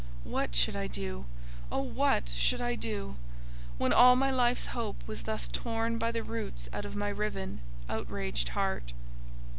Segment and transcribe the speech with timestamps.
[0.23, 1.25] What should I do;
[1.71, 1.83] oh!
[1.83, 3.17] what should I do;
[3.77, 7.59] when all my life's hope was thus torn by the roots out of my riven,
[7.87, 8.93] outraged heart?